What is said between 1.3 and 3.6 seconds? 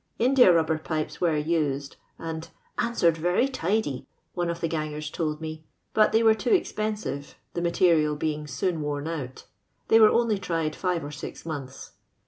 used, aA ^ answered very